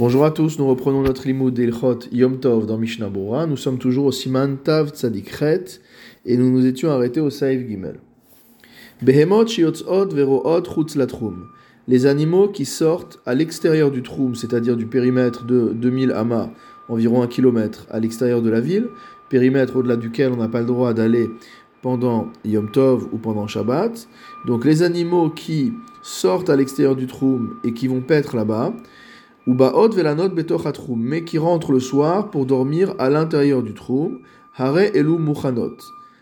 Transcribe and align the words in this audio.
Bonjour 0.00 0.24
à 0.24 0.30
tous, 0.30 0.60
nous 0.60 0.68
reprenons 0.68 1.02
notre 1.02 1.26
limoud 1.26 1.52
d'Ilchot 1.52 1.98
Yom 2.12 2.38
Tov 2.38 2.66
dans 2.66 2.78
Mishnah. 2.78 3.10
Nous 3.48 3.56
sommes 3.56 3.78
toujours 3.78 4.06
au 4.06 4.12
Siman 4.12 4.56
Tav 4.56 4.90
Tzadik 4.90 5.36
Chet 5.36 5.80
et 6.24 6.36
nous 6.36 6.52
nous 6.52 6.66
étions 6.66 6.92
arrêtés 6.92 7.18
au 7.18 7.30
Saïf 7.30 7.66
Gimel. 7.66 7.98
Behemot 9.02 9.48
Shiotzot 9.48 10.10
Veroot 10.10 10.68
Chutz. 10.72 10.96
Les 11.88 12.06
animaux 12.06 12.46
qui 12.46 12.64
sortent 12.64 13.18
à 13.26 13.34
l'extérieur 13.34 13.90
du 13.90 14.04
Troum, 14.04 14.36
c'est-à-dire 14.36 14.76
du 14.76 14.86
périmètre 14.86 15.44
de 15.44 15.72
2000 15.74 16.12
amas, 16.12 16.50
environ 16.88 17.20
un 17.22 17.26
kilomètre, 17.26 17.88
à 17.90 17.98
l'extérieur 17.98 18.40
de 18.40 18.50
la 18.50 18.60
ville, 18.60 18.86
périmètre 19.28 19.74
au-delà 19.74 19.96
duquel 19.96 20.30
on 20.30 20.36
n'a 20.36 20.48
pas 20.48 20.60
le 20.60 20.66
droit 20.66 20.94
d'aller 20.94 21.28
pendant 21.82 22.28
Yom 22.44 22.70
Tov 22.70 23.08
ou 23.10 23.18
pendant 23.18 23.48
Shabbat. 23.48 24.08
Donc 24.46 24.64
les 24.64 24.84
animaux 24.84 25.28
qui 25.28 25.72
sortent 26.04 26.50
à 26.50 26.54
l'extérieur 26.54 26.94
du 26.94 27.08
Troum 27.08 27.56
et 27.64 27.72
qui 27.72 27.88
vont 27.88 28.00
paître 28.00 28.36
là-bas, 28.36 28.72
ou 29.48 29.54
Baot 29.54 29.88
mais 30.94 31.24
qui 31.24 31.38
rentrent 31.38 31.72
le 31.72 31.80
soir 31.80 32.30
pour 32.30 32.44
dormir 32.44 32.94
à 32.98 33.08
l'intérieur 33.08 33.62
du 33.62 33.72
Troum, 33.72 34.18
Hare 34.54 34.94
Elu 34.94 35.16
Muchanot. 35.18 35.78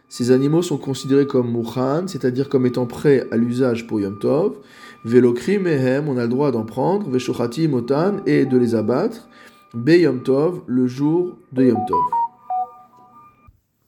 Ces 0.09 0.31
animaux 0.31 0.63
sont 0.63 0.79
considérés 0.79 1.27
comme 1.27 1.51
Mukhan, 1.51 2.07
c'est-à-dire 2.07 2.49
comme 2.49 2.67
étant 2.67 2.87
prêts 2.87 3.27
à 3.33 3.37
l'usage 3.37 3.89
pour 3.89 4.01
Yom 4.01 4.21
Tov. 4.21 4.59
Velokri 5.05 5.59
Mehem, 5.59 6.09
on 6.09 6.17
a 6.17 6.23
le 6.23 6.29
droit 6.29 6.53
d'en 6.53 6.65
prendre, 6.65 7.11
Veshochati 7.11 7.67
Motan, 7.67 8.19
et 8.27 8.47
de 8.47 8.57
les 8.57 8.77
abattre, 8.77 9.29
Be 9.75 9.99
Yom 9.99 10.23
Tov, 10.23 10.61
le 10.69 10.87
jour 10.87 11.37
de 11.53 11.65
Yom 11.65 11.81
Tov. 11.89 11.99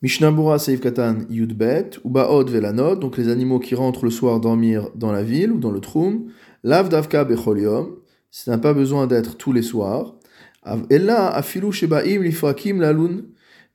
Mishnabura 0.02 0.59
Seif 0.59 0.80
Katan 0.80 1.19
Yudbet, 1.30 1.91
ou 2.02 2.11
Baot 2.11 2.47
Velanot, 2.47 2.97
donc 2.97 3.16
les 3.16 3.28
animaux 3.28 3.61
qui 3.61 3.77
rentrent 3.77 4.05
le 4.05 4.11
soir 4.11 4.41
dormir 4.41 4.89
dans 4.97 5.12
la 5.12 5.23
ville 5.23 5.52
ou 5.52 5.59
dans 5.59 5.70
le 5.70 5.78
Troum, 5.78 6.25
Lav 6.64 6.89
Davka 6.89 7.23
Becholium, 7.23 7.91
ça 8.30 8.50
n'a 8.50 8.59
pas 8.59 8.74
besoin 8.74 9.06
d'être 9.06 9.37
tous 9.37 9.52
les 9.52 9.62
soirs. 9.62 10.14
Et 10.91 10.98
là, 10.98 11.28
Afilu 11.28 11.73
Shebaim 11.73 12.23
Lifrakim 12.23 12.80
Lalun, 12.80 13.23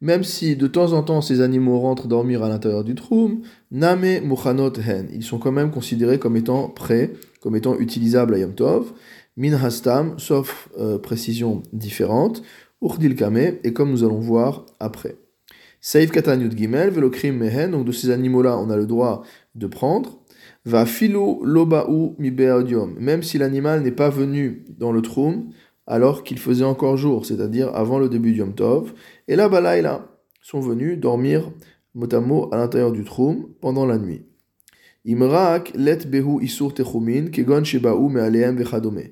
même 0.01 0.23
si 0.23 0.55
de 0.55 0.67
temps 0.67 0.91
en 0.91 1.01
temps 1.01 1.21
ces 1.21 1.41
animaux 1.41 1.79
rentrent 1.79 2.07
dormir 2.07 2.43
à 2.43 2.49
l'intérieur 2.49 2.83
du 2.83 2.93
troum, 2.93 3.41
Name 3.71 4.19
Muchanot 4.25 4.73
Hen, 4.73 5.07
ils 5.13 5.23
sont 5.23 5.39
quand 5.39 5.51
même 5.51 5.71
considérés 5.71 6.19
comme 6.19 6.35
étant 6.35 6.67
prêts, 6.67 7.13
comme 7.41 7.55
étant 7.55 7.79
utilisables 7.79 8.35
à 8.35 8.37
Yom 8.39 8.53
Tov, 8.53 8.91
Min 9.37 9.53
Hastam, 9.53 10.19
sauf 10.19 10.69
euh, 10.77 10.99
précision 10.99 11.63
différente, 11.71 12.43
Urdil 12.81 13.15
Kame, 13.15 13.37
et 13.63 13.73
comme 13.73 13.91
nous 13.91 14.03
allons 14.03 14.19
voir 14.19 14.65
après. 14.79 15.15
Saif 15.79 16.11
Katan 16.11 16.39
Yud 16.39 16.57
Gimel, 16.57 16.91
Velokrim 16.91 17.37
Mehen, 17.37 17.71
donc 17.71 17.85
de 17.85 17.91
ces 17.91 18.09
animaux-là, 18.11 18.57
on 18.57 18.69
a 18.69 18.77
le 18.77 18.85
droit 18.85 19.23
de 19.55 19.67
prendre. 19.67 20.19
Va 20.65 20.85
filu 20.85 21.37
lobaou 21.43 22.15
mi 22.19 22.31
même 22.99 23.23
si 23.23 23.37
l'animal 23.37 23.81
n'est 23.81 23.91
pas 23.91 24.09
venu 24.09 24.65
dans 24.77 24.91
le 24.91 25.01
troum 25.01 25.49
alors 25.87 26.23
qu'il 26.23 26.39
faisait 26.39 26.63
encore 26.63 26.97
jour, 26.97 27.25
c'est-à-dire 27.25 27.69
avant 27.75 27.99
le 27.99 28.09
début 28.09 28.31
du 28.31 28.39
Yom 28.39 28.55
Tov. 28.55 28.93
Et 29.27 29.35
là, 29.35 29.49
Balaïla 29.49 30.07
sont 30.41 30.59
venus 30.59 30.97
dormir 30.99 31.51
mot 31.93 32.49
à 32.51 32.57
l'intérieur 32.57 32.91
du 32.91 33.03
troum 33.03 33.49
pendant 33.61 33.85
la 33.85 33.97
nuit. 33.97 34.25
Imrak 35.05 35.73
let 35.75 36.05
behu 36.07 36.41
isur 36.41 36.73
techumin 36.73 37.27
kegon 37.29 37.63
shebaou 37.63 38.09
vechadome. 38.09 39.03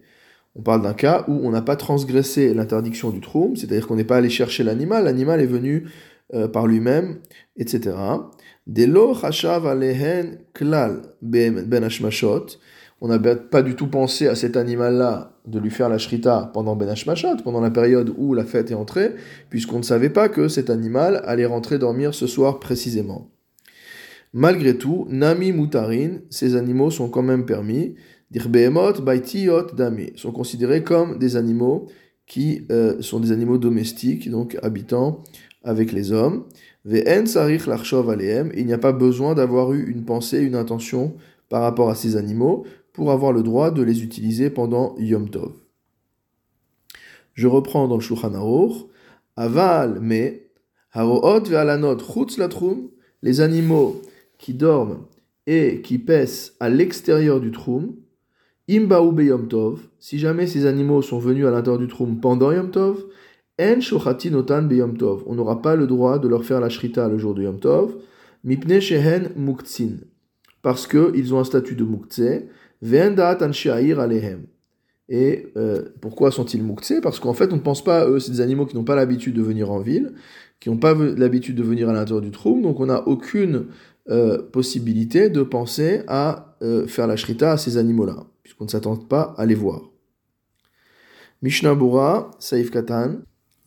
On 0.55 0.61
parle 0.61 0.81
d'un 0.81 0.93
cas 0.93 1.23
où 1.27 1.33
on 1.43 1.51
n'a 1.51 1.61
pas 1.61 1.75
transgressé 1.75 2.53
l'interdiction 2.53 3.09
du 3.09 3.21
troum, 3.21 3.55
c'est-à-dire 3.55 3.88
qu'on 3.88 3.95
n'est 3.95 4.03
pas 4.03 4.17
allé 4.17 4.29
chercher 4.29 4.63
l'animal, 4.63 5.05
l'animal 5.05 5.39
est 5.39 5.45
venu 5.45 5.88
euh, 6.33 6.47
par 6.47 6.67
lui-même, 6.67 7.19
etc. 7.57 7.95
Delo 8.67 9.13
chashav 9.15 9.67
alehen 9.67 10.39
klal 10.53 11.01
ben 11.21 11.83
hashmashot. 11.83 12.57
On 13.03 13.07
n'a 13.07 13.17
pas 13.17 13.63
du 13.63 13.75
tout 13.75 13.88
pensé 13.88 14.27
à 14.27 14.35
cet 14.35 14.55
animal-là 14.55 15.39
de 15.47 15.57
lui 15.57 15.71
faire 15.71 15.89
la 15.89 15.97
shrita 15.97 16.51
pendant 16.53 16.75
ben 16.75 16.88
hashmashot, 16.88 17.38
pendant 17.43 17.61
la 17.61 17.71
période 17.71 18.13
où 18.17 18.33
la 18.33 18.45
fête 18.45 18.69
est 18.69 18.75
entrée, 18.75 19.15
puisqu'on 19.49 19.79
ne 19.79 19.83
savait 19.83 20.11
pas 20.11 20.29
que 20.29 20.47
cet 20.47 20.69
animal 20.69 21.21
allait 21.25 21.45
rentrer 21.45 21.79
dormir 21.79 22.13
ce 22.13 22.27
soir 22.27 22.59
précisément. 22.59 23.31
Malgré 24.33 24.77
tout, 24.77 25.07
nami 25.09 25.51
mutarin, 25.51 26.19
ces 26.29 26.56
animaux 26.56 26.91
sont 26.91 27.09
quand 27.09 27.23
même 27.23 27.45
permis. 27.45 27.95
Dir 28.29 28.47
behemot 28.47 29.01
baitiyot 29.01 29.73
dami, 29.75 30.13
sont 30.16 30.31
considérés 30.31 30.83
comme 30.83 31.19
des 31.19 31.35
animaux 31.35 31.88
qui 32.27 32.66
euh, 32.72 33.01
sont 33.01 33.19
des 33.19 33.33
animaux 33.33 33.57
domestiques, 33.57 34.29
donc 34.29 34.57
habitant 34.63 35.23
avec 35.63 35.91
les 35.91 36.11
hommes. 36.11 36.45
Il 36.85 36.94
n'y 38.66 38.73
a 38.73 38.77
pas 38.77 38.91
besoin 38.91 39.35
d'avoir 39.35 39.73
eu 39.73 39.89
une 39.89 40.03
pensée, 40.03 40.39
une 40.39 40.55
intention 40.55 41.16
par 41.49 41.61
rapport 41.61 41.89
à 41.89 41.95
ces 41.95 42.16
animaux 42.16 42.66
pour 42.94 43.11
avoir 43.11 43.31
le 43.31 43.44
droit 43.44 43.71
de 43.71 43.83
les 43.83 44.03
utiliser 44.03 44.50
pendant 44.50 44.95
Yom 44.97 45.29
Tov. 45.29 45.51
Je 47.33 47.47
reprends 47.47 47.88
dans 47.88 47.95
le 47.95 48.01
Shulchan. 48.01 48.33
Aval, 49.38 50.00
mais, 50.01 50.50
haroot 50.91 51.47
ve'alanot 51.47 51.97
chutz 52.00 52.38
latrum, 52.38 52.89
les 53.21 53.39
animaux 53.39 54.01
qui 54.38 54.53
dorment 54.53 55.05
et 55.47 55.81
qui 55.81 55.97
pèsent 55.97 56.53
à 56.59 56.69
l'extérieur 56.69 57.39
du 57.39 57.51
troum, 57.51 57.95
imbaou 58.69 59.11
be 59.11 59.21
Yom 59.21 59.47
Tov, 59.47 59.79
si 60.00 60.19
jamais 60.19 60.47
ces 60.47 60.66
animaux 60.66 61.01
sont 61.01 61.19
venus 61.19 61.45
à 61.45 61.51
l'intérieur 61.51 61.79
du 61.79 61.88
troum 61.88 62.19
pendant 62.19 62.51
Yom 62.51 62.71
Tov, 62.71 63.05
en 63.59 64.31
notan. 64.31 64.67
On 65.25 65.35
n'aura 65.35 65.62
pas 65.62 65.75
le 65.75 65.88
droit 65.88 66.19
de 66.19 66.28
leur 66.28 66.44
faire 66.44 66.59
la 66.59 66.69
shrita 66.69 67.07
le 67.07 67.17
jour 67.17 67.34
de 67.34 67.44
Yom 67.44 67.59
Tov. 67.59 67.95
Mipne 68.44 68.79
shehen 68.79 69.31
muktzin. 69.35 69.97
Parce 70.62 70.88
qu'ils 70.88 71.34
ont 71.34 71.39
un 71.39 71.44
statut 71.44 71.75
de 71.75 71.85
anshair 73.44 74.00
alehem. 74.00 74.45
Et 75.13 75.51
euh, 75.57 75.89
pourquoi 76.00 76.31
sont-ils 76.31 76.63
muktze 76.63 77.01
Parce 77.03 77.19
qu'en 77.19 77.34
fait, 77.34 77.51
on 77.51 77.57
ne 77.57 77.62
pense 77.62 77.84
pas 77.84 78.03
à 78.03 78.07
eux. 78.07 78.19
C'est 78.19 78.31
des 78.31 78.39
animaux 78.39 78.66
qui 78.66 78.78
n'ont 78.78 78.85
pas 78.85 78.95
l'habitude 78.95 79.35
de 79.35 79.41
venir 79.41 79.69
en 79.69 79.79
ville, 79.79 80.13
qui 80.62 80.69
n'ont 80.69 80.78
pas 80.78 80.94
l'habitude 80.94 81.57
de 81.57 81.63
venir 81.63 81.89
à 81.89 81.94
l'intérieur 81.94 82.22
du 82.22 82.31
trou. 82.31 82.62
Donc 82.62 82.79
on 82.79 82.85
n'a 82.85 83.06
aucune 83.09 83.66
euh, 84.09 84.41
possibilité 84.41 85.29
de 85.29 85.44
penser 85.44 86.03
à 86.07 86.56
euh, 86.62 86.88
faire 86.88 87.07
la 87.07 87.18
shrita 87.18 87.51
à 87.51 87.57
ces 87.57 87.75
animaux-là, 87.75 88.25
puisqu'on 88.41 88.63
ne 88.63 88.69
s'attend 88.69 88.95
pas 88.95 89.35
à 89.38 89.45
les 89.45 89.53
voir. 89.53 89.81
Mishnah 91.41 91.75
Bura, 91.75 92.31
Saif 92.39 92.72
Katan, 92.72 93.18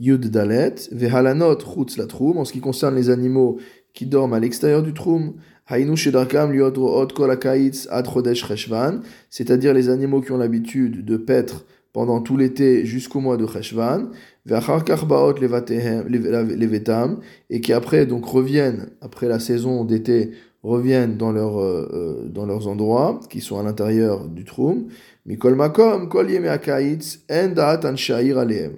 Yud 0.04 0.30
Dalet, 0.30 0.74
Vehalanot 0.92 1.58
Chutz 1.60 1.96
la 1.96 2.06
Troum, 2.06 2.36
en 2.36 2.44
ce 2.44 2.52
qui 2.52 2.60
concerne 2.60 2.94
les 2.94 3.08
animaux 3.08 3.58
qui 3.94 4.04
dorment 4.06 4.34
à 4.34 4.40
l'extérieur 4.40 4.82
du 4.82 4.92
Troum, 4.92 5.34
Hainu 5.68 5.96
Shedarkam 5.96 6.52
Liot 6.52 6.74
Root 6.76 7.08
Kolakaitz 7.14 7.88
Ad 7.90 8.06
Chodesh 8.06 8.46
Cheshvan, 8.46 9.00
c'est-à-dire 9.30 9.72
les 9.72 9.88
animaux 9.88 10.20
qui 10.20 10.32
ont 10.32 10.36
l'habitude 10.36 11.04
de 11.06 11.16
paître 11.16 11.64
pendant 11.94 12.20
tout 12.20 12.36
l'été 12.36 12.84
jusqu'au 12.84 13.20
mois 13.20 13.38
de 13.38 13.46
Cheshvan, 13.46 14.10
Veachar 14.44 14.84
Karbaot 14.84 15.34
Levetam, 15.40 17.20
et 17.48 17.60
qui 17.62 17.72
après 17.72 18.04
donc 18.04 18.26
reviennent, 18.26 18.90
après 19.00 19.28
la 19.28 19.38
saison 19.38 19.84
d'été, 19.84 20.32
reviennent 20.62 21.16
dans, 21.16 21.32
leur, 21.32 21.60
euh, 21.60 22.28
dans 22.28 22.46
leurs 22.46 22.68
endroits, 22.68 23.20
qui 23.30 23.40
sont 23.40 23.58
à 23.58 23.62
l'intérieur 23.62 24.28
du 24.28 24.44
Troum, 24.44 24.88
Mikol 25.24 25.54
Makom, 25.54 26.08
Kol 26.08 26.30
Yeme 26.30 26.46
Akaitz, 26.46 27.20
Endat 27.30 27.80
Anshair 27.84 28.38
Aleem. 28.38 28.72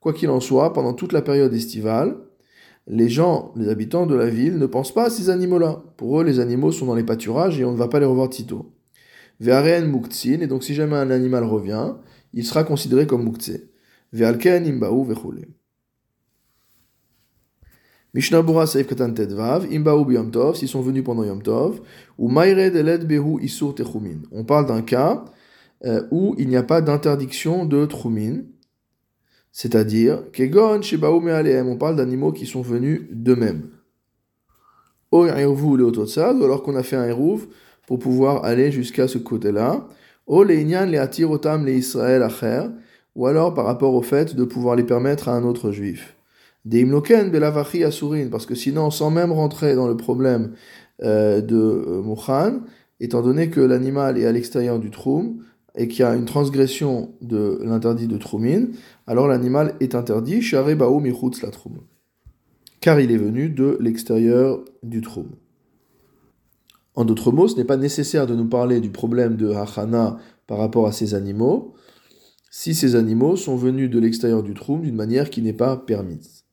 Quoi 0.00 0.12
qu'il 0.12 0.30
en 0.30 0.40
soit, 0.40 0.72
pendant 0.72 0.94
toute 0.94 1.12
la 1.12 1.22
période 1.22 1.52
estivale, 1.52 2.16
les 2.86 3.08
gens, 3.08 3.52
les 3.56 3.68
habitants 3.68 4.06
de 4.06 4.14
la 4.14 4.28
ville 4.28 4.58
ne 4.58 4.66
pensent 4.66 4.94
pas 4.94 5.06
à 5.06 5.10
ces 5.10 5.28
animaux-là. 5.28 5.82
Pour 5.96 6.20
eux, 6.20 6.24
les 6.24 6.40
animaux 6.40 6.72
sont 6.72 6.86
dans 6.86 6.94
les 6.94 7.04
pâturages 7.04 7.60
et 7.60 7.64
on 7.64 7.72
ne 7.72 7.76
va 7.76 7.88
pas 7.88 8.00
les 8.00 8.06
revoir 8.06 8.30
tôt. 8.30 8.72
Ve'aren 9.40 9.86
muktzin, 9.86 10.40
et 10.40 10.46
donc 10.46 10.64
si 10.64 10.74
jamais 10.74 10.96
un 10.96 11.10
animal 11.10 11.44
revient, 11.44 11.94
il 12.32 12.44
sera 12.44 12.64
considéré 12.64 13.06
comme 13.06 13.24
muktze. 13.24 13.68
Ve'alken 14.12 14.66
imbaou 14.66 15.04
ve'chule. 15.04 15.48
Mishnah 18.14 18.42
Bura 18.42 18.66
Saif 18.66 18.88
Tedvav, 18.88 19.66
Imbaou 19.70 20.04
B'Yom 20.04 20.30
Tov, 20.30 20.56
s'ils 20.56 20.68
sont 20.68 20.80
venus 20.80 21.04
pendant 21.04 21.24
Yom 21.24 21.42
Tov, 21.42 21.80
ou 22.16 22.28
Mayred 22.28 22.74
Eled 22.74 23.06
Behu 23.06 23.38
Isur 23.42 23.74
Techumin. 23.74 24.22
On 24.32 24.44
parle 24.44 24.66
d'un 24.66 24.80
cas 24.80 25.26
euh, 25.84 26.02
où 26.10 26.34
il 26.38 26.48
n'y 26.48 26.56
a 26.56 26.62
pas 26.62 26.80
d'interdiction 26.80 27.66
de 27.66 27.84
Trumin, 27.84 28.44
c'est-à-dire, 29.52 30.22
Kegon 30.32 30.80
on 30.82 31.76
parle 31.76 31.96
d'animaux 31.96 32.32
qui 32.32 32.46
sont 32.46 32.62
venus 32.62 33.02
d'eux-mêmes. 33.10 33.70
ou 35.10 36.44
alors 36.44 36.62
qu'on 36.62 36.76
a 36.76 36.82
fait 36.82 36.96
un 36.96 37.06
hérouv 37.06 37.46
pour 37.86 37.98
pouvoir 37.98 38.44
aller 38.44 38.70
jusqu'à 38.70 39.08
ce 39.08 39.18
côté-là. 39.18 39.86
Ou 40.26 40.42
alors 43.26 43.54
par 43.54 43.64
rapport 43.64 43.94
au 43.94 44.02
fait 44.02 44.36
de 44.36 44.44
pouvoir 44.44 44.76
les 44.76 44.84
permettre 44.84 45.28
à 45.28 45.34
un 45.34 45.44
autre 45.44 45.72
juif. 45.72 46.14
Asurin, 47.84 48.28
parce 48.30 48.44
que 48.44 48.54
sinon, 48.54 48.90
sans 48.90 49.10
même 49.10 49.32
rentrer 49.32 49.74
dans 49.74 49.88
le 49.88 49.96
problème 49.96 50.52
euh, 51.02 51.40
de 51.40 51.56
euh, 51.56 52.02
Mouchan, 52.02 52.60
étant 53.00 53.22
donné 53.22 53.48
que 53.48 53.60
l'animal 53.60 54.18
est 54.18 54.26
à 54.26 54.32
l'extérieur 54.32 54.78
du 54.78 54.90
troum, 54.90 55.42
et 55.74 55.88
qu'il 55.88 56.00
y 56.00 56.02
a 56.02 56.14
une 56.14 56.24
transgression 56.24 57.12
de 57.20 57.60
l'interdit 57.62 58.08
de 58.08 58.16
Troumin, 58.18 58.66
alors 59.06 59.28
l'animal 59.28 59.74
est 59.80 59.94
interdit, 59.94 60.42
car 62.80 63.00
il 63.00 63.12
est 63.12 63.16
venu 63.16 63.48
de 63.50 63.76
l'extérieur 63.80 64.64
du 64.82 65.00
Troum. 65.00 65.28
En 66.94 67.04
d'autres 67.04 67.30
mots, 67.30 67.46
ce 67.46 67.56
n'est 67.56 67.64
pas 67.64 67.76
nécessaire 67.76 68.26
de 68.26 68.34
nous 68.34 68.48
parler 68.48 68.80
du 68.80 68.90
problème 68.90 69.36
de 69.36 69.50
Hachana 69.50 70.18
par 70.48 70.58
rapport 70.58 70.86
à 70.86 70.92
ces 70.92 71.14
animaux, 71.14 71.74
si 72.50 72.74
ces 72.74 72.96
animaux 72.96 73.36
sont 73.36 73.56
venus 73.56 73.88
de 73.88 74.00
l'extérieur 74.00 74.42
du 74.42 74.54
troum 74.54 74.82
d'une 74.82 74.96
manière 74.96 75.30
qui 75.30 75.42
n'est 75.42 75.52
pas 75.52 75.76
permise. 75.76 76.44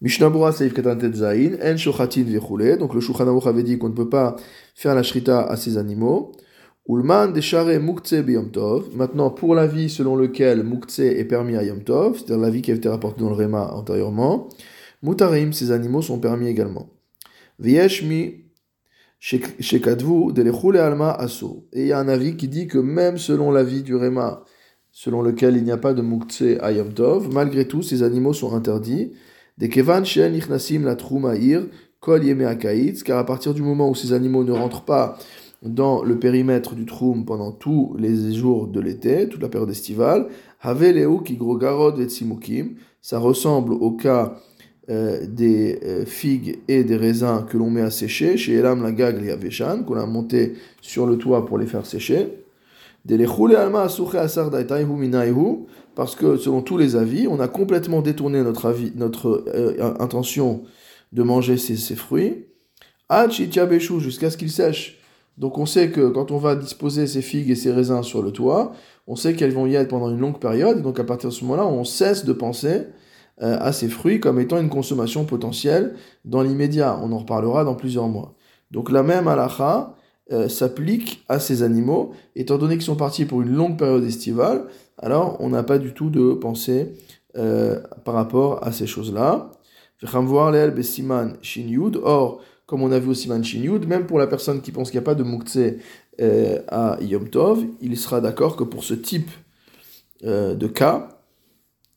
Mishnabura 0.00 0.52
Saif 0.52 0.74
Zain, 1.14 1.56
En. 1.60 2.76
Donc 2.76 2.94
le 2.94 3.00
Shulchan 3.00 3.38
avait 3.38 3.62
dit 3.62 3.78
qu'on 3.78 3.88
ne 3.88 3.94
peut 3.94 4.08
pas 4.08 4.36
faire 4.74 4.94
la 4.94 5.02
shrita 5.02 5.42
à 5.42 5.56
ces 5.56 5.76
animaux. 5.76 6.32
Ulman 6.88 7.28
Deshare 7.28 7.78
Mukhtse 7.78 8.14
Biyom 8.14 8.50
Tov. 8.50 8.88
Maintenant, 8.96 9.30
pour 9.30 9.54
la 9.54 9.68
vie 9.68 9.88
selon 9.88 10.16
lequel 10.16 10.64
Mukhtse 10.64 10.98
est 10.98 11.24
permis 11.24 11.56
à 11.56 11.62
Yom 11.62 11.84
Tov, 11.84 12.16
c'est-à-dire 12.16 12.38
la 12.38 12.50
vie 12.50 12.60
qui 12.60 12.72
a 12.72 12.74
été 12.74 12.88
rapportée 12.88 13.20
dans 13.20 13.28
le 13.28 13.36
Réma 13.36 13.70
antérieurement, 13.72 14.48
Mutarim, 15.02 15.52
ces 15.52 15.70
animaux 15.70 16.02
sont 16.02 16.18
permis 16.18 16.48
également. 16.48 16.88
Vieshmi 17.60 18.46
Shekadvu 19.20 20.32
Delechule 20.32 20.78
Alma 20.78 21.12
Aso. 21.12 21.68
Et 21.72 21.82
il 21.82 21.86
y 21.86 21.92
a 21.92 22.00
un 22.00 22.08
avis 22.08 22.36
qui 22.36 22.48
dit 22.48 22.66
que 22.66 22.78
même 22.78 23.16
selon 23.16 23.52
la 23.52 23.62
vie 23.62 23.82
du 23.82 23.94
Réma, 23.94 24.44
selon 24.90 25.22
lequel 25.22 25.56
il 25.56 25.62
n'y 25.62 25.70
a 25.70 25.76
pas 25.76 25.94
de 25.94 26.02
Mukhtse 26.02 26.58
à 26.60 26.72
Yom 26.72 26.92
Tov, 26.92 27.32
malgré 27.32 27.68
tout, 27.68 27.82
ces 27.82 28.02
animaux 28.02 28.32
sont 28.32 28.56
interdits. 28.56 29.12
Des 29.56 29.68
kevan 29.68 30.04
shen 30.04 30.34
la 30.84 30.96
troumaïr 30.96 31.62
kol 32.00 32.22
car 33.04 33.18
à 33.18 33.24
partir 33.24 33.54
du 33.54 33.62
moment 33.62 33.88
où 33.88 33.94
ces 33.94 34.12
animaux 34.12 34.42
ne 34.42 34.50
rentrent 34.50 34.84
pas 34.84 35.16
dans 35.62 36.02
le 36.02 36.18
périmètre 36.18 36.74
du 36.74 36.86
troum 36.86 37.24
pendant 37.24 37.52
tous 37.52 37.94
les 37.98 38.34
jours 38.34 38.66
de 38.66 38.80
l'été, 38.80 39.28
toute 39.28 39.42
la 39.42 39.48
période 39.48 39.70
estivale, 39.70 40.28
ça 43.00 43.18
ressemble 43.18 43.72
au 43.72 43.92
cas 43.92 44.36
euh, 44.90 45.26
des 45.26 45.78
euh, 45.84 46.04
figues 46.04 46.58
et 46.66 46.82
des 46.82 46.96
raisins 46.96 47.46
que 47.48 47.56
l'on 47.56 47.70
met 47.70 47.82
à 47.82 47.90
sécher. 47.90 48.36
Chez 48.36 48.54
Elam 48.54 48.82
la 48.82 48.90
Gag 48.90 49.16
Veshan, 49.40 49.84
qu'on 49.84 49.94
a 49.94 50.06
monté 50.06 50.54
sur 50.80 51.06
le 51.06 51.16
toit 51.18 51.46
pour 51.46 51.58
les 51.58 51.66
faire 51.66 51.86
sécher. 51.86 52.26
Parce 55.94 56.16
que 56.16 56.36
selon 56.36 56.62
tous 56.62 56.78
les 56.78 56.96
avis, 56.96 57.28
on 57.28 57.38
a 57.40 57.48
complètement 57.48 58.02
détourné 58.02 58.42
notre, 58.42 58.66
avis, 58.66 58.92
notre 58.96 59.44
euh, 59.54 59.94
intention 60.00 60.62
de 61.12 61.22
manger 61.22 61.56
ces, 61.58 61.76
ces 61.76 61.96
fruits, 61.96 62.46
jusqu'à 64.00 64.30
ce 64.30 64.36
qu'ils 64.36 64.50
sèchent. 64.50 65.01
Donc 65.38 65.58
on 65.58 65.66
sait 65.66 65.90
que 65.90 66.08
quand 66.08 66.30
on 66.30 66.38
va 66.38 66.54
disposer 66.54 67.06
ces 67.06 67.22
figues 67.22 67.50
et 67.50 67.54
ces 67.54 67.72
raisins 67.72 68.02
sur 68.02 68.22
le 68.22 68.30
toit, 68.30 68.72
on 69.06 69.16
sait 69.16 69.34
qu'elles 69.34 69.52
vont 69.52 69.66
y 69.66 69.74
être 69.74 69.88
pendant 69.88 70.10
une 70.10 70.20
longue 70.20 70.38
période, 70.38 70.82
donc 70.82 71.00
à 71.00 71.04
partir 71.04 71.30
de 71.30 71.34
ce 71.34 71.44
moment-là, 71.44 71.66
on 71.66 71.84
cesse 71.84 72.24
de 72.24 72.32
penser 72.32 72.82
euh, 73.42 73.56
à 73.60 73.72
ces 73.72 73.88
fruits 73.88 74.20
comme 74.20 74.38
étant 74.38 74.58
une 74.58 74.68
consommation 74.68 75.24
potentielle 75.24 75.94
dans 76.24 76.42
l'immédiat. 76.42 76.98
On 77.02 77.12
en 77.12 77.18
reparlera 77.18 77.64
dans 77.64 77.74
plusieurs 77.74 78.08
mois. 78.08 78.34
Donc 78.70 78.90
la 78.90 79.02
même 79.02 79.26
halakha, 79.26 79.96
euh, 80.30 80.48
s'applique 80.48 81.24
à 81.28 81.40
ces 81.40 81.62
animaux, 81.64 82.12
étant 82.36 82.56
donné 82.56 82.74
qu'ils 82.74 82.84
sont 82.84 82.96
partis 82.96 83.24
pour 83.24 83.42
une 83.42 83.52
longue 83.52 83.76
période 83.76 84.04
estivale, 84.04 84.66
alors 84.96 85.36
on 85.40 85.48
n'a 85.48 85.64
pas 85.64 85.78
du 85.78 85.92
tout 85.92 86.10
de 86.10 86.32
pensée 86.32 86.92
euh, 87.36 87.80
par 88.04 88.14
rapport 88.14 88.64
à 88.64 88.70
ces 88.70 88.86
choses-là. 88.86 89.50
Or, 92.04 92.40
comme 92.72 92.84
on 92.84 92.90
a 92.90 92.98
vu 92.98 93.10
au 93.10 93.14
Siman 93.14 93.44
Shinyud, 93.44 93.86
même 93.86 94.06
pour 94.06 94.18
la 94.18 94.26
personne 94.26 94.62
qui 94.62 94.72
pense 94.72 94.90
qu'il 94.90 94.98
n'y 94.98 95.04
a 95.04 95.04
pas 95.04 95.14
de 95.14 95.24
Muktse 95.24 95.58
euh, 96.22 96.62
à 96.68 96.96
Yom 97.02 97.28
Tov, 97.28 97.66
il 97.82 97.98
sera 97.98 98.22
d'accord 98.22 98.56
que 98.56 98.64
pour 98.64 98.82
ce 98.82 98.94
type 98.94 99.30
de 100.22 100.66
cas, 100.68 101.20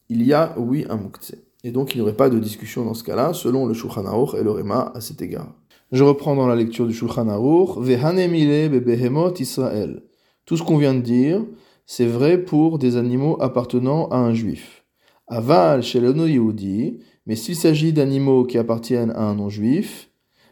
il 0.10 0.22
y 0.22 0.34
a 0.34 0.54
oui 0.58 0.86
un 0.90 0.98
Muktse. 0.98 1.36
Et 1.64 1.72
donc 1.72 1.96
il 1.96 2.00
n'y 2.00 2.02
aurait 2.02 2.18
pas 2.18 2.30
de 2.30 2.40
discussion 2.40 2.84
dans 2.84 2.94
ce 2.94 3.06
cas-là, 3.06 3.32
selon 3.34 3.66
le 3.68 3.74
Shulchan 3.74 4.06
Aruch 4.06 4.34
et 4.34 4.44
le 4.44 4.52
Rema 4.52 4.92
à 4.94 5.00
cet 5.00 5.22
égard. 5.22 5.56
Je 5.94 6.04
reprends 6.04 6.36
dans 6.36 6.46
la 6.46 6.58
lecture 6.58 6.88
du 6.88 6.94
Shulchan 6.94 7.30
Aruch, 7.30 7.80
bebehemot 7.80 9.34
Israël. 9.40 10.04
Tout 10.46 10.58
ce 10.58 10.64
qu'on 10.64 10.78
vient 10.78 10.94
de 10.94 11.00
dire, 11.00 11.42
c'est 11.86 12.06
vrai 12.06 12.38
pour 12.38 12.80
des 12.80 12.98
animaux 12.98 13.42
appartenant 13.42 14.10
à 14.10 14.18
un 14.18 14.34
juif. 14.34 14.84
Aval 15.28 15.84
chez 15.84 16.02
le 16.02 16.12
Yehudi, 16.12 17.00
mais 17.26 17.38
s'il 17.38 17.56
s'agit 17.56 17.94
d'animaux 17.94 18.44
qui 18.44 18.58
appartiennent 18.58 19.12
à 19.12 19.22
un 19.22 19.36
non-juif, 19.36 20.10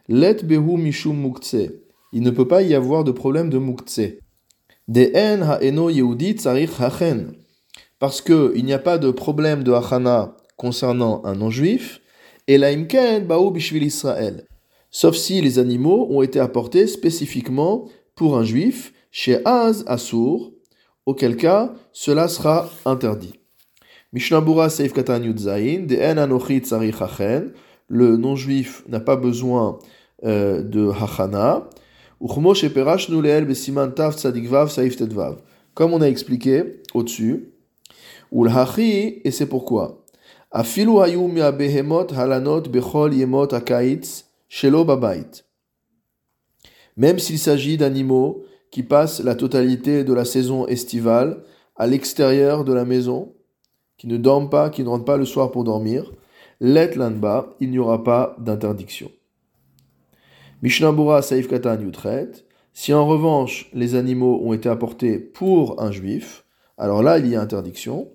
let 0.08 0.44
behu 0.44 0.78
mishum 0.78 1.18
muktse. 1.18 1.72
Il 2.12 2.22
ne 2.22 2.32
peut 2.32 2.48
pas 2.48 2.62
y 2.62 2.76
avoir 2.76 3.04
de 3.04 3.12
problème 3.12 3.50
de 3.50 3.58
muktse. 3.58 4.02
De 4.88 5.12
en 5.16 5.42
ha'eno 5.42 5.90
Yehudi 5.90 6.36
tsarich 6.36 6.80
hachen. 6.80 7.34
Parce 8.00 8.22
qu'il 8.22 8.66
n'y 8.66 8.74
a 8.74 8.80
pas 8.80 8.98
de 8.98 9.12
problème 9.12 9.64
de 9.64 9.72
hachana 9.72 10.36
concernant 10.58 11.24
un 11.26 11.36
non-juif, 11.36 12.02
et 12.48 12.58
la 12.58 12.68
imken 12.68 13.26
baou 13.26 13.52
bishvil 13.52 13.84
Israël 13.84 14.46
sauf 14.94 15.16
si 15.16 15.42
les 15.42 15.60
animaux 15.60 16.08
ont 16.12 16.22
été 16.22 16.40
apportés 16.40 16.88
spécifiquement 16.88 17.90
pour 18.16 18.38
un 18.38 18.46
juif 18.46 18.94
chez 19.12 19.40
Az 19.44 19.84
Assour, 19.88 20.54
auquel 21.06 21.36
cas 21.36 21.74
cela 21.92 22.30
sera 22.30 22.70
interdit. 22.86 23.34
Seif 24.16 24.94
Katan 24.94 25.20
De 25.20 26.14
En 26.14 26.18
Anochi 26.18 26.62
Hachen, 26.72 27.52
le 27.88 28.18
non-juif 28.18 28.84
n'a 28.88 29.00
pas 29.00 29.16
besoin 29.16 29.80
euh, 30.24 30.62
de 30.62 30.90
Hachana. 30.90 31.70
Comme 35.74 35.94
on 35.94 36.02
a 36.02 36.08
expliqué 36.08 36.82
au-dessus, 36.94 37.50
et 38.32 39.32
c'est 39.32 39.46
pourquoi. 39.46 40.04
Même 46.96 47.20
s'il 47.20 47.40
s'agit 47.40 47.78
d'animaux 47.78 48.44
qui 48.72 48.84
passent 48.84 49.24
la 49.24 49.36
totalité 49.36 50.04
de 50.04 50.14
la 50.14 50.26
saison 50.26 50.68
estivale 50.68 51.44
à 51.76 51.88
l'extérieur 51.88 52.64
de 52.64 52.74
la 52.74 52.86
maison, 52.86 53.34
qui 53.98 54.08
ne 54.08 54.18
dorment 54.18 54.50
pas, 54.50 54.70
qui 54.70 54.84
ne 54.84 54.90
rentrent 54.90 55.06
pas 55.06 55.18
le 55.18 55.26
soir 55.26 55.52
pour 55.52 55.64
dormir, 55.64 56.12
let 56.60 56.96
lanba, 56.96 57.50
il 57.60 57.72
n'y 57.72 57.80
aura 57.80 58.04
pas 58.04 58.36
d'interdiction. 58.40 59.12
Mishnabura 60.62 61.22
Saif 61.22 61.48
Katan 61.48 61.80
Yutret. 61.82 62.32
Si 62.74 62.94
en 62.94 63.06
revanche 63.06 63.70
les 63.74 63.96
animaux 63.96 64.42
ont 64.44 64.54
été 64.54 64.70
apportés 64.70 65.20
pour 65.20 65.82
un 65.82 65.92
juif, 65.92 66.46
alors 66.78 67.04
là 67.04 67.20
il 67.20 67.28
y 67.28 67.36
a 67.36 67.42
interdiction. 67.42 68.10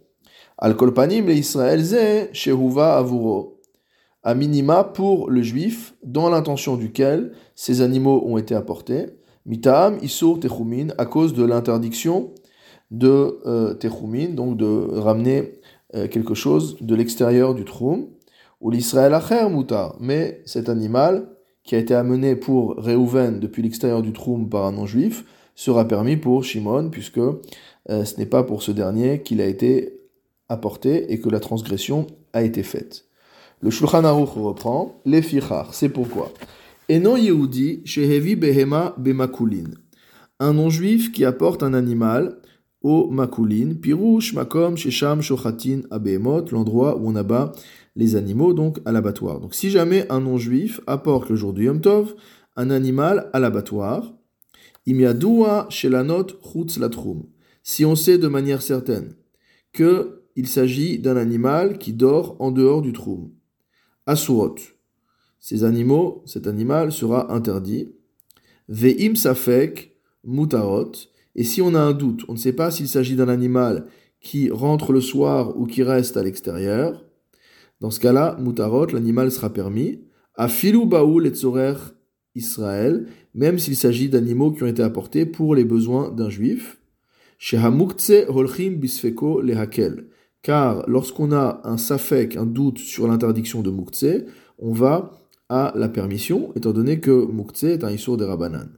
Al 0.56 0.75
kolpanim 0.75 1.26
le 1.26 1.35
Israël 1.35 1.85
ze 1.85 2.29
shehuva 2.32 2.96
avuro 2.96 3.58
à 4.23 4.35
minima 4.35 4.82
pour 4.85 5.31
le 5.31 5.43
juif, 5.43 5.94
dans 6.02 6.29
l'intention 6.29 6.76
duquel 6.76 7.32
ces 7.55 7.81
animaux 7.81 8.23
ont 8.26 8.37
été 8.37 8.55
apportés, 8.55 9.06
mitam 9.46 9.99
isur 10.02 10.40
techumin, 10.40 10.88
à 10.99 11.06
cause 11.06 11.35
de 11.35 11.44
l'interdiction 11.44 12.32
de 12.90 13.38
euh, 13.46 13.75
donc 14.35 14.56
de 14.56 14.99
ramener 14.99 15.52
euh, 15.94 16.08
quelque 16.08 16.35
chose 16.35 16.76
de 16.81 16.94
l'extérieur 16.94 17.54
du 17.54 17.64
troum, 17.64 18.09
ou 18.61 18.71
l'Israël 18.71 19.15
acher 19.15 19.49
mutar, 19.49 19.97
mais 20.00 20.43
cet 20.45 20.69
animal 20.69 21.29
qui 21.65 21.75
a 21.75 21.79
été 21.79 21.95
amené 21.95 22.35
pour 22.35 22.77
Reuven 22.77 23.41
depuis 23.41 23.62
l'extérieur 23.62 24.03
du 24.03 24.12
troum 24.12 24.49
par 24.49 24.65
un 24.65 24.73
non-juif 24.73 25.25
sera 25.55 25.87
permis 25.87 26.17
pour 26.17 26.45
Shimon, 26.45 26.88
puisque 26.88 27.19
euh, 27.19 28.05
ce 28.05 28.17
n'est 28.17 28.27
pas 28.27 28.43
pour 28.43 28.62
ce 28.62 28.71
dernier 28.71 29.23
qu'il 29.23 29.41
a 29.41 29.47
été 29.47 30.00
apporté 30.49 31.12
et 31.12 31.21
que 31.21 31.29
la 31.29 31.41
transgression 31.41 32.07
a 32.33 32.43
été 32.43 32.62
faite. 32.62 33.05
Le 33.61 33.71
Shulchan 33.71 34.05
Aruch 34.05 34.31
reprend, 34.31 35.00
les 35.05 35.21
fichar, 35.21 35.75
c'est 35.75 35.88
pourquoi. 35.88 36.33
Eno 36.88 37.17
Yehudi 37.17 37.83
shehevi 37.85 38.37
behema 38.37 38.95
bemakulin. 38.97 39.71
Un 40.41 40.55
non-juif 40.55 41.12
qui 41.12 41.25
apporte 41.25 41.62
un 41.62 41.75
animal 41.75 42.38
au 42.82 43.11
makulin, 43.11 43.75
pirouche 43.75 44.35
makom 44.35 44.76
shesham 44.76 45.20
shochatin 45.20 45.82
abehemot, 45.90 46.44
l'endroit 46.52 46.97
où 46.97 47.08
on 47.08 47.16
abat 47.16 47.52
les 47.97 48.14
animaux, 48.16 48.54
donc 48.54 48.78
à 48.85 48.92
l'abattoir. 48.92 49.40
Donc 49.40 49.54
si 49.54 49.70
jamais 49.70 50.06
un 50.11 50.20
non-juif 50.20 50.80
apporte 50.87 51.30
le 51.30 51.37
jour 51.37 51.52
du 51.52 51.64
Yom 51.64 51.80
Tov 51.80 52.14
un 52.56 52.70
animal 52.70 53.30
à 53.32 53.38
l'abattoir, 53.38 54.14
imiadua 54.87 55.66
shelanot 55.70 56.26
chutz 56.42 56.78
latrum. 56.78 57.25
Si 57.62 57.85
on 57.85 57.94
sait 57.94 58.18
de 58.18 58.28
manière 58.28 58.62
certaine 58.62 59.14
que 59.73 60.25
il 60.35 60.47
s'agit 60.47 61.00
d'un 61.00 61.16
animal 61.16 61.78
qui 61.78 61.92
dort 61.92 62.37
en 62.38 62.52
dehors 62.52 62.80
du 62.80 62.92
trou. 62.92 63.32
Asurot. 64.06 64.54
Ces 65.40 65.64
animaux, 65.64 66.23
cet 66.26 66.47
animal 66.47 66.92
sera 66.92 67.32
interdit. 67.32 67.92
Ve'im 68.68 69.16
safek 69.16 69.97
mutarot. 70.25 70.92
Et 71.38 71.45
si 71.45 71.62
on 71.62 71.76
a 71.76 71.80
un 71.80 71.92
doute, 71.92 72.25
on 72.26 72.33
ne 72.33 72.38
sait 72.38 72.52
pas 72.52 72.73
s'il 72.73 72.88
s'agit 72.88 73.14
d'un 73.14 73.28
animal 73.28 73.87
qui 74.21 74.50
rentre 74.50 74.92
le 74.92 75.00
soir 75.00 75.57
ou 75.57 75.66
qui 75.66 75.85
reste 75.85 76.16
à 76.16 76.25
l'extérieur, 76.25 77.04
dans 77.80 77.92
ce 77.92 78.00
cas-là, 78.00 78.37
mutarot, 78.40 78.87
l'animal 78.87 79.30
sera 79.30 79.49
permis. 79.50 80.00
Afilu 80.35 80.85
baoul 80.85 81.28
et 81.28 81.33
Israël, 82.35 83.07
même 83.35 83.61
s'il 83.61 83.76
s'agit 83.76 84.09
d'animaux 84.09 84.50
qui 84.50 84.64
ont 84.64 84.66
été 84.66 84.83
apportés 84.83 85.26
pour 85.26 85.54
les 85.54 85.64
besoins 85.64 86.11
d'un 86.11 86.28
juif. 86.28 86.80
Shehamukse 87.38 88.26
holchim 88.28 88.73
bisfeko 88.73 89.40
lehakel 89.40 90.09
car 90.42 90.83
lorsqu'on 90.88 91.30
a 91.30 91.61
un 91.62 91.76
safek, 91.76 92.37
un 92.37 92.47
doute 92.47 92.78
sur 92.78 93.07
l'interdiction 93.07 93.62
de 93.62 93.71
Moukhtse, 93.71 94.25
on 94.59 94.73
va 94.73 95.12
à 95.49 95.73
la 95.76 95.88
permission, 95.88 96.52
étant 96.57 96.73
donné 96.73 96.99
que 96.99 97.11
Moukhtse 97.11 97.62
est 97.64 97.85
un 97.85 97.90
Issour 97.92 98.16
de 98.16 98.25
Rabanan. 98.25 98.68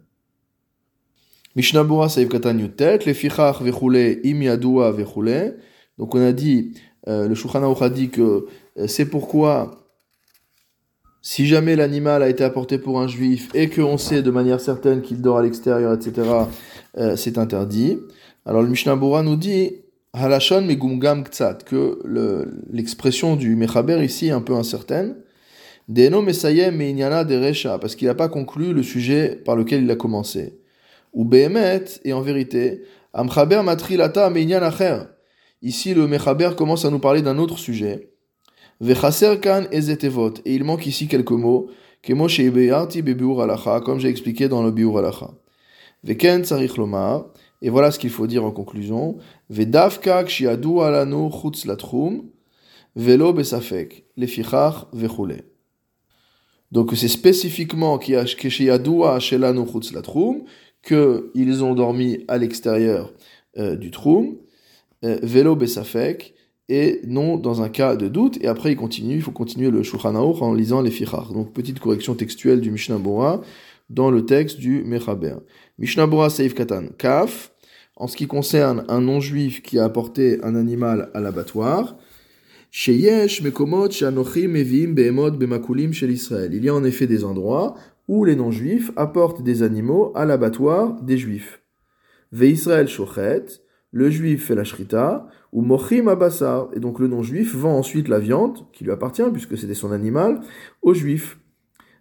Mishnabura 1.57 2.09
Saïf 2.09 2.29
Katan 2.29 2.59
Yutet, 2.59 3.13
fichach 3.13 3.61
vechule 3.61 4.21
im 4.25 4.43
yadua 4.43 4.93
vechule. 4.93 5.57
Donc 5.99 6.15
on 6.15 6.25
a 6.25 6.33
dit, 6.33 6.73
euh, 7.09 7.29
le 7.29 7.35
Shulchan 7.35 7.75
a 7.75 7.89
dit 7.91 8.09
que 8.11 8.47
euh, 8.79 8.87
c'est 8.87 9.07
pourquoi 9.07 9.81
si 11.23 11.47
jamais 11.47 11.77
l'animal 11.77 12.23
a 12.23 12.29
été 12.29 12.45
apporté 12.45 12.79
pour 12.79 13.01
un 13.01 13.07
juif 13.07 13.49
et 13.55 13.69
qu'on 13.69 13.99
sait 13.99 14.23
de 14.23 14.31
manière 14.31 14.61
certaine 14.61 15.03
qu'il 15.03 15.21
dort 15.21 15.39
à 15.39 15.43
l'extérieur, 15.43 15.93
etc., 15.93 16.29
euh, 16.99 17.17
c'est 17.17 17.37
interdit. 17.37 17.99
Alors 18.47 18.63
le 18.63 18.69
Mishnah 18.69 18.97
nous 18.97 19.37
dit 19.37 19.73
halashon 20.13 20.63
megumgam 20.63 21.25
ktsat 21.25 21.65
que 21.65 21.99
l'expression 22.73 23.37
du 23.37 23.55
mechaber 23.57 24.03
ici 24.05 24.29
est 24.29 24.33
un 24.33 24.41
peu 24.41 24.55
incertaine. 24.55 25.17
Deno 25.89 26.23
mesayem 26.23 26.77
meinyana 26.77 27.25
deresha 27.25 27.79
parce 27.79 27.97
qu'il 27.97 28.07
n'a 28.07 28.15
pas 28.15 28.29
conclu 28.29 28.73
le 28.73 28.83
sujet 28.83 29.41
par 29.45 29.57
lequel 29.57 29.83
il 29.83 29.91
a 29.91 29.97
commencé. 29.97 30.60
Ou 31.13 31.25
behemet 31.25 31.85
et 32.05 32.13
en 32.13 32.21
vérité 32.21 32.83
amchaber 33.13 33.63
matrilata 33.63 34.31
meinyan 34.31 34.63
acher. 34.63 34.99
Ici 35.63 35.95
le 35.95 36.07
mechaber 36.07 36.51
commence 36.57 36.85
à 36.85 36.91
nous 36.91 36.99
parler 36.99 37.23
d'un 37.23 37.39
autre 37.39 37.59
sujet. 37.59 38.11
Vechaser 38.81 39.41
kan 39.41 39.65
ezetevot 39.71 40.35
et 40.45 40.55
il 40.55 40.65
manque 40.65 40.87
ici 40.87 41.07
quelques 41.07 41.33
mots. 41.33 41.69
Kemo 42.03 42.29
sheibeyarti 42.29 43.03
bebiur 43.03 43.43
alacha 43.43 43.81
comme 43.81 44.01
j'ai 44.01 44.09
expliqué 44.09 44.49
dans 44.49 44.63
le 44.63 44.71
biur 44.71 44.97
alacha. 44.99 45.31
Veken 46.03 46.45
tsarich 46.45 46.79
lomar 46.79 47.27
et 47.61 47.69
voilà 47.69 47.91
ce 47.91 47.99
qu'il 47.99 48.09
faut 48.09 48.27
dire 48.27 48.43
en 48.43 48.53
conclusion. 48.53 49.19
Vedavka 49.51 50.25
kshiadu 50.25 50.81
alano 50.81 51.31
chutz 51.31 51.67
latrum, 51.67 52.23
velo 52.97 53.35
besafek, 53.35 54.07
lefichach 54.17 54.87
vechule. 54.95 55.43
Donc 56.73 56.93
c'est 56.97 57.09
spécifiquement 57.09 57.99
kshiadu 57.99 59.03
shelanu 59.19 59.67
chutz 59.71 59.93
latrum 59.93 60.45
qu'ils 60.83 61.65
ont 61.65 61.75
dormi 61.75 62.25
à 62.29 62.39
l'extérieur 62.39 63.13
euh, 63.59 63.77
du 63.77 63.91
trum, 63.91 64.37
euh, 65.05 65.19
velo 65.23 65.57
besafek, 65.57 66.35
et 66.69 67.01
non 67.05 67.37
dans 67.37 67.63
un 67.63 67.69
cas 67.69 67.97
de 67.97 68.09
doute. 68.09 68.39
Et 68.41 68.47
après, 68.47 68.73
il 68.73 68.77
continue, 68.77 69.17
il 69.17 69.23
faut 69.23 69.33
continuer 69.33 69.71
le 69.71 69.83
Shulchan 69.83 70.15
en 70.15 70.55
lisant 70.55 70.83
les 70.83 70.91
fichach. 70.91 71.33
Donc 71.33 71.53
petite 71.53 71.81
correction 71.81 72.15
textuelle 72.15 72.61
du 72.61 72.71
Mishnah 72.71 72.99
Bora 72.99 73.41
dans 73.91 74.11
le 74.11 74.25
texte 74.25 74.59
du 74.59 74.85
Mechaber. 74.85 75.35
Mishnah 75.79 76.07
Bora 76.07 76.31
Seif 76.31 76.55
Katan 76.55 76.85
Kaf, 76.97 77.53
en 77.97 78.07
ce 78.07 78.17
qui 78.17 78.29
concerne 78.29 78.85
un 78.89 79.01
non-juif 79.01 79.63
qui 79.63 79.79
a 79.81 79.85
apporté 79.85 80.39
un 80.45 80.55
animal 80.55 81.11
à 81.13 81.21
l'abattoir, 81.21 81.97
il 82.87 83.01
y 83.01 83.11
a 83.11 83.27
en 86.75 86.85
effet 86.85 87.07
des 87.09 87.25
endroits 87.25 87.75
où 88.11 88.25
les 88.25 88.35
non-juifs 88.35 88.91
apportent 88.97 89.41
des 89.41 89.63
animaux 89.63 90.11
à 90.17 90.25
l'abattoir 90.25 91.01
des 91.01 91.17
juifs. 91.17 91.63
Ve 92.33 92.47
Israël 92.47 92.89
shochet, 92.89 93.45
le 93.93 94.11
juif 94.11 94.47
fait 94.47 94.57
la 94.57 94.65
shrita, 94.65 95.29
ou 95.53 95.63
mochim 95.63 96.09
abassar, 96.09 96.71
et 96.75 96.81
donc 96.81 96.99
le 96.99 97.07
non-juif 97.07 97.55
vend 97.55 97.79
ensuite 97.79 98.09
la 98.09 98.19
viande, 98.19 98.67
qui 98.73 98.83
lui 98.83 98.91
appartient 98.91 99.31
puisque 99.33 99.57
c'était 99.57 99.75
son 99.75 99.93
animal, 99.93 100.41
aux 100.83 100.93
juifs. 100.93 101.39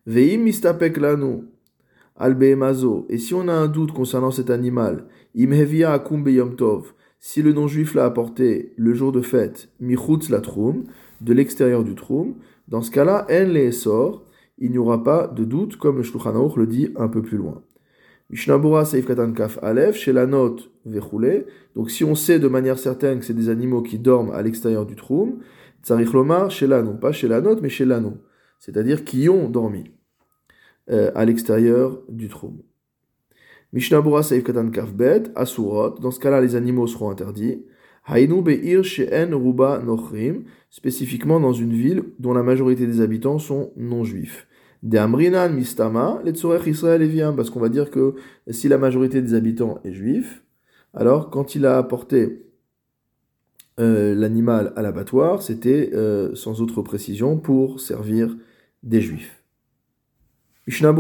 Veim 0.08 0.40
mistapek 0.40 0.98
lanu, 0.98 1.44
Albehemazo, 2.16 3.06
et 3.08 3.20
si 3.20 3.36
on 3.36 3.48
a 3.48 3.54
un 3.54 3.68
doute 3.68 3.92
concernant 3.92 4.32
cet 4.32 4.50
animal, 4.50 5.06
imhevia 5.36 5.94
akum 5.94 6.28
yom 6.28 6.56
tov, 6.56 6.92
si 7.20 7.44
le 7.44 7.54
non-juif 7.54 7.94
l'a 7.94 8.06
apporté 8.06 8.74
le 8.78 8.96
jour 8.96 9.12
de 9.12 9.22
fête, 9.22 9.70
michutz 9.80 10.32
la 10.32 10.42
troum, 10.42 10.86
de 11.22 11.34
l'extérieur 11.34 11.84
du 11.84 11.94
troum, 11.94 12.34
dans 12.68 12.82
ce 12.82 12.90
cas-là, 12.90 13.28
en 13.30 13.48
les 13.48 13.72
sort, 13.72 14.26
il 14.60 14.72
n'y 14.72 14.78
aura 14.78 15.04
pas 15.04 15.28
de 15.28 15.44
doute, 15.44 15.78
comme 15.78 15.98
le 15.98 16.04
Shulchan 16.04 16.54
le 16.56 16.68
dit 16.68 16.90
un 16.96 17.08
peu 17.08 17.22
plus 17.22 17.38
loin. 17.38 17.64
Mishnabura 18.30 18.86
Seif 18.86 19.08
Katan 19.08 19.32
Kaf 19.34 19.58
Aleph, 19.64 19.96
chez 19.96 20.14
la 20.14 20.28
note 20.28 20.72
donc 21.76 21.92
si 21.92 22.04
on 22.04 22.16
sait 22.16 22.40
de 22.40 22.48
manière 22.48 22.80
certaine 22.80 23.20
que 23.20 23.26
c'est 23.26 23.34
des 23.34 23.50
animaux 23.50 23.82
qui 23.82 24.00
dorment 24.00 24.32
à 24.32 24.42
l'extérieur 24.42 24.86
du 24.86 24.96
troum, 24.96 25.40
Tsarich 25.84 26.12
Lomar, 26.14 26.52
chez 26.52 26.68
non 26.68 26.98
pas 26.98 27.12
chez 27.12 27.28
la 27.28 27.42
mais 27.42 27.70
chez 27.70 27.86
l'anneau, 27.86 28.18
c'est-à-dire 28.60 29.04
qui 29.04 29.30
ont 29.30 29.50
dormi. 29.50 29.86
Euh, 30.92 31.12
à 31.14 31.24
l'extérieur 31.24 32.02
du 32.10 32.30
trône. 32.30 32.64
Mishnabura 33.74 34.24
Saif 34.24 34.44
Katan 34.44 34.72
Kafbet, 34.72 35.24
Asurot, 35.36 36.00
dans 36.00 36.10
ce 36.10 36.20
cas-là, 36.20 36.42
les 36.42 36.56
animaux 36.56 36.88
seront 36.88 37.12
interdits. 37.12 37.64
Hainu 38.08 38.42
Be'ir 38.42 38.84
She'en 38.84 39.30
Ruba 39.32 39.84
Nochrim, 39.86 40.46
spécifiquement 40.72 41.40
dans 41.40 41.54
une 41.54 41.74
ville 41.74 42.06
dont 42.18 42.34
la 42.34 42.42
majorité 42.42 42.88
des 42.88 43.02
habitants 43.02 43.38
sont 43.38 43.72
non-juifs. 43.78 44.48
De 44.82 44.98
Amrinan 44.98 45.50
Mistama, 45.50 46.22
Letzorech 46.24 46.66
Israël 46.68 47.02
Eviam, 47.02 47.36
parce 47.36 47.50
qu'on 47.50 47.60
va 47.60 47.70
dire 47.70 47.92
que 47.92 48.16
si 48.50 48.68
la 48.70 48.78
majorité 48.78 49.22
des 49.22 49.34
habitants 49.34 49.80
est 49.84 49.92
juif, 49.92 50.44
alors 50.94 51.30
quand 51.30 51.56
il 51.56 51.66
a 51.66 51.78
apporté 51.78 52.46
euh, 53.80 54.16
l'animal 54.16 54.74
à 54.76 54.82
l'abattoir, 54.82 55.42
c'était 55.42 55.92
euh, 55.94 56.36
sans 56.36 56.62
autre 56.62 56.82
précision 56.82 57.38
pour 57.38 57.80
servir 57.80 58.36
des 58.84 59.02
juifs. 59.02 59.44
On 60.68 60.86
a 60.86 60.96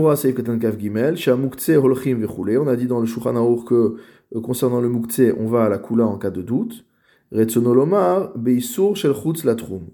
dit 2.75 2.87
dans 2.87 2.99
le 2.99 3.05
Shulchan 3.05 3.55
que 3.63 3.95
euh, 4.35 4.41
concernant 4.41 4.81
le 4.81 4.89
Mukhtse, 4.89 5.33
on 5.37 5.45
va 5.47 5.65
à 5.65 5.69
la 5.69 5.77
Kula 5.77 6.05
en 6.05 6.17
cas 6.17 6.31
de 6.31 6.41
doute. 6.41 6.85
Retsonolomar 7.31 8.35
Beisur 8.37 8.95
Shel 8.95 9.13
Chutz 9.13 9.43
Latrum. 9.43 9.87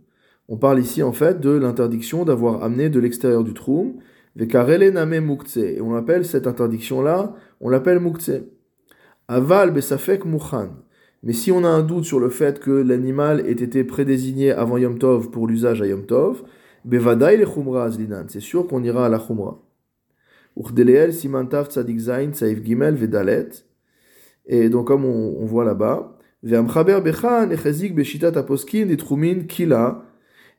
On 0.48 0.58
parle 0.58 0.80
ici 0.80 1.02
en 1.02 1.12
fait 1.12 1.40
de 1.40 1.50
l'interdiction 1.50 2.24
d'avoir 2.24 2.64
amené 2.64 2.90
de 2.90 3.00
l'extérieur 3.00 3.44
du 3.44 3.54
Troum. 3.54 3.96
Vekarele 4.36 4.92
Name 4.92 5.20
Mukhtse. 5.20 5.58
Et 5.58 5.82
on 5.82 5.96
appelle 5.96 6.26
cette 6.26 6.46
interdiction-là, 6.46 7.34
on 7.62 7.70
l'appelle 7.70 8.00
Mukhtse. 8.00 8.44
Aval 9.28 9.72
Besafek 9.72 10.26
Mukhan. 10.26 10.70
Mais 11.24 11.34
si 11.34 11.52
on 11.52 11.64
a 11.64 11.68
un 11.68 11.82
doute 11.82 12.04
sur 12.04 12.20
le 12.20 12.30
fait 12.30 12.60
que 12.60 12.70
l'animal 12.70 13.40
ait 13.48 13.52
été 13.54 13.84
prédésigné 13.84 14.52
avant 14.52 14.78
Yom 14.78 15.00
Tov 15.00 15.32
pour 15.32 15.48
l'usage 15.48 15.82
à 15.82 15.88
Yom 15.88 16.06
Tov, 16.06 16.44
Bevadaï 16.84 17.38
le 17.38 17.48
Khumra 17.48 17.86
Azlinan. 17.86 18.26
C'est 18.28 18.40
sûr 18.40 18.68
qu'on 18.68 18.84
ira 18.84 19.08
à 19.08 19.10
la 19.10 19.18
Khumra. 19.18 19.60
Uchdeleel 20.56 21.12
Simantav 21.14 21.66
Tzadik 21.68 21.98
Zain 21.98 22.32
Tsaif 22.32 22.64
Gimel 22.64 22.96
Vedalet. 22.96 23.50
Et 24.46 24.70
donc, 24.70 24.86
comme 24.86 25.06
on, 25.06 25.38
on 25.40 25.46
voit 25.46 25.66
là-bas, 25.66 26.16
Ve'amchaber 26.44 27.02
Becha 27.02 27.48
Nechazik 27.48 27.96
Beshitat 27.96 28.38
Aposkin 28.38 28.90
et 28.90 28.98
Trumin 28.98 29.46
Kila. 29.48 30.05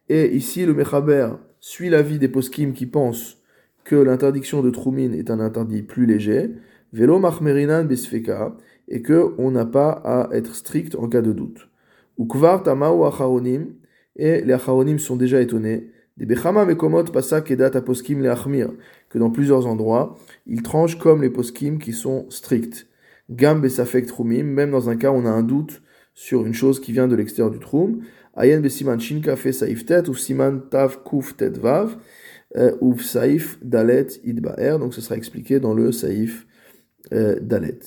Et 0.09 0.35
ici, 0.37 0.65
le 0.65 0.75
Mechaber 0.75 1.31
suit 1.61 1.91
l'avis 1.91 2.19
des 2.19 2.29
poskim 2.29 2.73
qui 2.73 2.87
pensent 2.87 3.39
que 3.85 3.97
l'interdiction 3.97 4.63
de 4.63 4.71
Trumin 4.71 5.13
est 5.13 5.31
un 5.31 5.41
interdit 5.41 5.83
plus 5.83 6.07
léger. 6.07 6.51
Velo 6.93 7.19
Machmerinan 7.19 7.85
Besfeka. 7.85 8.57
Et 8.89 9.03
que 9.03 9.35
on 9.39 9.51
n'a 9.51 9.67
pas 9.67 9.91
à 9.91 10.29
être 10.33 10.55
strict 10.55 10.95
en 10.95 11.09
cas 11.09 11.23
de 11.23 11.33
doute. 11.33 11.69
Ukvar 12.19 12.63
Tamau 12.63 13.05
Acharonim. 13.05 13.75
Et 14.15 14.43
les 14.43 14.53
Acharonim 14.53 14.99
sont 14.99 15.17
déjà 15.17 15.41
étonnés. 15.41 15.91
Des 16.17 16.25
Bechama 16.25 16.65
Mekomot 16.65 17.05
Pasak 17.05 17.51
Edat 17.51 17.73
Aposkim 17.75 18.23
Leachmir 18.23 18.71
que 19.11 19.19
dans 19.19 19.31
plusieurs 19.31 19.67
endroits, 19.67 20.17
il 20.47 20.63
tranche 20.63 20.99
comme 20.99 21.23
les 21.23 21.31
poskim 21.31 21.79
qui 21.79 21.93
sont 21.93 22.27
stricts. 22.31 22.87
Gam 23.31 23.61
besafek 23.61 24.07
trumim, 24.07 24.45
même 24.45 24.71
dans 24.71 24.89
un 24.89 24.97
cas 24.97 25.11
où 25.11 25.17
on 25.17 25.27
a 25.27 25.31
un 25.31 25.43
doute 25.43 25.83
sur 26.15 26.47
une 26.47 26.55
chose 26.55 26.81
qui 26.81 26.93
vient 26.93 27.09
de 27.09 27.17
l'extérieur 27.17 27.51
du 27.51 27.59
trum. 27.59 28.03
Ayen 28.37 28.61
besiman 28.61 29.01
shinka 29.01 29.35
fe 29.41 29.53
saif 29.57 29.87
tet, 29.89 30.11
ou 30.13 30.15
siman 30.15 30.61
tav 30.71 30.99
kuf 31.05 31.33
tet 31.41 31.57
vav, 31.57 31.97
euh, 32.57 32.77
ou 32.81 32.99
saif 33.01 33.57
dalet 33.63 34.19
idbaer, 34.25 34.79
donc 34.79 34.93
ce 34.93 35.01
sera 35.01 35.17
expliqué 35.17 35.59
dans 35.59 35.73
le 35.73 35.91
saif 35.91 36.47
euh, 37.13 37.41
dalet. 37.41 37.79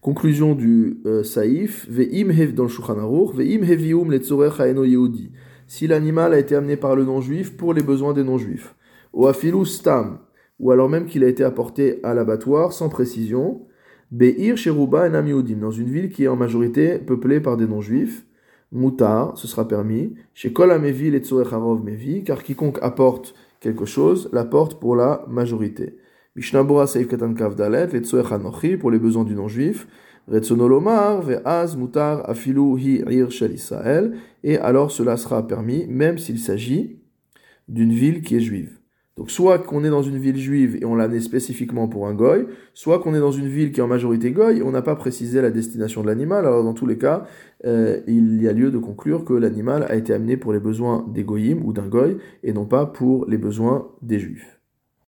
Conclusion 0.00 0.54
du 0.54 1.00
euh, 1.04 1.24
saif, 1.24 1.86
ve'im 1.88 2.30
hev 2.30 2.54
dans 2.54 2.64
le 2.64 2.68
Shulchan 2.68 2.98
Aruch, 2.98 3.34
ve'im 3.34 3.62
hevium 3.62 4.10
letzorech 4.10 4.60
haeno 4.60 4.84
yehudi. 4.84 5.32
Si 5.66 5.86
l'animal 5.86 6.34
a 6.34 6.38
été 6.38 6.54
amené 6.54 6.76
par 6.76 6.94
le 6.94 7.04
non-juif 7.04 7.56
pour 7.56 7.74
les 7.74 7.82
besoins 7.82 8.12
des 8.12 8.24
non-juifs. 8.24 8.74
Ou 9.12 9.26
afilou 9.26 9.64
stam, 9.64 10.18
ou 10.60 10.70
alors 10.70 10.88
même 10.88 11.06
qu'il 11.06 11.24
a 11.24 11.28
été 11.28 11.44
apporté 11.44 11.98
à 12.04 12.14
l'abattoir 12.14 12.72
sans 12.72 12.88
précision, 12.88 13.66
Be'ir 14.12 14.58
Sheruba 14.58 15.08
en 15.08 15.32
dans 15.58 15.70
une 15.70 15.88
ville 15.88 16.10
qui 16.10 16.24
est 16.24 16.28
en 16.28 16.36
majorité 16.36 16.98
peuplée 16.98 17.40
par 17.40 17.56
des 17.56 17.66
non-juifs, 17.66 18.26
Moutar, 18.70 19.38
ce 19.38 19.48
sera 19.48 19.66
permis, 19.66 20.12
chez 20.34 20.52
Kol 20.52 20.70
Amevi 20.70 21.06
et 21.06 21.22
Mevi, 21.82 22.22
car 22.22 22.42
quiconque 22.42 22.78
apporte 22.82 23.34
quelque 23.60 23.86
chose 23.86 24.28
l'apporte 24.34 24.78
pour 24.78 24.96
la 24.96 25.24
majorité. 25.30 25.96
Mishnabura 26.36 26.86
Seif 26.86 27.08
Katan 27.08 27.32
Kavdalet, 27.32 27.86
les 27.86 28.76
pour 28.76 28.90
les 28.90 28.98
besoins 28.98 29.24
du 29.24 29.34
non-juif, 29.34 29.88
Retsonolomar, 30.28 31.22
Ve'az, 31.22 31.74
Mutar, 31.78 32.28
Afilu, 32.28 32.78
Hi, 32.78 33.02
Ir, 33.08 33.28
et 34.44 34.58
alors 34.58 34.90
cela 34.90 35.16
sera 35.16 35.46
permis, 35.46 35.86
même 35.88 36.18
s'il 36.18 36.38
s'agit 36.38 37.00
d'une 37.66 37.94
ville 37.94 38.20
qui 38.20 38.36
est 38.36 38.40
juive. 38.40 38.81
Donc 39.16 39.30
soit 39.30 39.58
qu'on 39.58 39.84
est 39.84 39.90
dans 39.90 40.02
une 40.02 40.16
ville 40.16 40.38
juive 40.38 40.76
et 40.80 40.86
on 40.86 40.94
l'a 40.94 41.04
amené 41.04 41.20
spécifiquement 41.20 41.86
pour 41.86 42.06
un 42.06 42.14
goy, 42.14 42.46
soit 42.72 42.98
qu'on 42.98 43.14
est 43.14 43.20
dans 43.20 43.32
une 43.32 43.48
ville 43.48 43.70
qui 43.70 43.80
est 43.80 43.82
en 43.82 43.88
majorité 43.88 44.30
goy 44.30 44.58
et 44.58 44.62
on 44.62 44.70
n'a 44.70 44.80
pas 44.80 44.96
précisé 44.96 45.42
la 45.42 45.50
destination 45.50 46.00
de 46.02 46.06
l'animal. 46.06 46.46
Alors 46.46 46.64
dans 46.64 46.72
tous 46.72 46.86
les 46.86 46.96
cas, 46.96 47.26
euh, 47.66 48.00
il 48.06 48.42
y 48.42 48.48
a 48.48 48.52
lieu 48.52 48.70
de 48.70 48.78
conclure 48.78 49.24
que 49.24 49.34
l'animal 49.34 49.84
a 49.88 49.96
été 49.96 50.14
amené 50.14 50.38
pour 50.38 50.52
les 50.54 50.60
besoins 50.60 51.06
des 51.12 51.24
goyim 51.24 51.60
ou 51.62 51.74
d'un 51.74 51.88
goy 51.88 52.16
et 52.42 52.52
non 52.54 52.64
pas 52.64 52.86
pour 52.86 53.26
les 53.26 53.38
besoins 53.38 53.88
des 54.00 54.18
juifs. 54.18 54.61